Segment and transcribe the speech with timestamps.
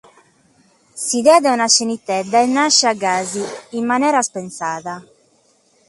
[1.03, 3.45] S’idea de una scenitedda est nàschida gasi,
[3.79, 4.95] in manera spensada.